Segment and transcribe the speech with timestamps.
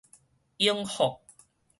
[0.57, 1.19] 永福